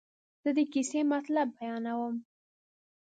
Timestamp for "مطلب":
1.13-1.47